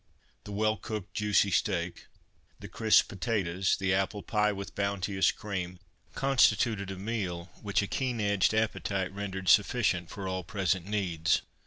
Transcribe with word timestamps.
The 0.45 0.51
well 0.51 0.77
cooked, 0.77 1.13
juicy 1.13 1.51
steak, 1.51 2.07
the 2.59 2.67
crisp 2.67 3.07
potatoes, 3.07 3.77
the 3.77 3.93
apple 3.93 4.23
pie 4.23 4.51
with 4.51 4.73
bounteous 4.73 5.31
cream, 5.31 5.77
constituted 6.15 6.89
a 6.89 6.97
meal 6.97 7.51
which 7.61 7.83
a 7.83 7.87
keen 7.87 8.19
edged 8.19 8.55
appetite 8.55 9.13
rendered 9.13 9.47
sufficient 9.47 10.09
for 10.09 10.27
all 10.27 10.43
present 10.43 10.87
needs. 10.87 11.43